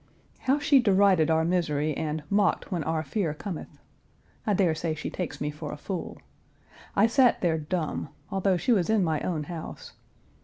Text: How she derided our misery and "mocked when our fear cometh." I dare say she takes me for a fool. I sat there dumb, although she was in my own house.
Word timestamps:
How 0.39 0.57
she 0.57 0.79
derided 0.79 1.29
our 1.29 1.45
misery 1.45 1.95
and 1.95 2.23
"mocked 2.27 2.71
when 2.71 2.83
our 2.85 3.03
fear 3.03 3.35
cometh." 3.35 3.77
I 4.47 4.55
dare 4.55 4.73
say 4.73 4.95
she 4.95 5.11
takes 5.11 5.39
me 5.39 5.51
for 5.51 5.71
a 5.71 5.77
fool. 5.77 6.19
I 6.95 7.05
sat 7.05 7.41
there 7.41 7.59
dumb, 7.59 8.09
although 8.31 8.57
she 8.57 8.71
was 8.71 8.89
in 8.89 9.03
my 9.03 9.19
own 9.21 9.43
house. 9.43 9.93